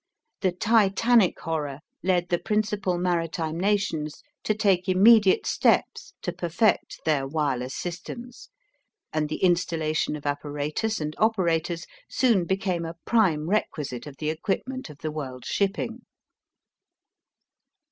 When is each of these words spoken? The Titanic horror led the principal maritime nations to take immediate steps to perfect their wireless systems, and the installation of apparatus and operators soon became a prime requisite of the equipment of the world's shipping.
The 0.39 0.51
Titanic 0.51 1.39
horror 1.41 1.77
led 2.01 2.29
the 2.29 2.39
principal 2.39 2.97
maritime 2.97 3.59
nations 3.59 4.23
to 4.43 4.55
take 4.55 4.89
immediate 4.89 5.45
steps 5.45 6.15
to 6.23 6.33
perfect 6.33 7.01
their 7.05 7.27
wireless 7.27 7.75
systems, 7.75 8.49
and 9.13 9.29
the 9.29 9.43
installation 9.43 10.15
of 10.15 10.25
apparatus 10.25 10.99
and 10.99 11.13
operators 11.19 11.85
soon 12.09 12.45
became 12.45 12.83
a 12.83 12.95
prime 13.05 13.47
requisite 13.47 14.07
of 14.07 14.17
the 14.17 14.31
equipment 14.31 14.89
of 14.89 14.97
the 15.03 15.11
world's 15.11 15.49
shipping. 15.49 15.99